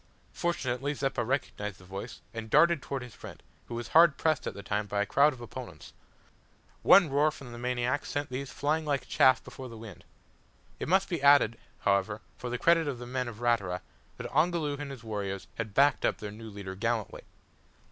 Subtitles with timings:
[0.33, 4.55] Fortunately Zeppa recognised the voice, and darted towards his friend, who was hard pressed at
[4.55, 5.93] the time by a crowd of opponents.
[6.81, 10.03] One roar from the maniac sent these flying like chaff before the wind.
[10.79, 13.81] It must be added, however, for the credit of the men of Ratura,
[14.17, 17.21] that Ongoloo and his warriors had backed up their new leader gallantly.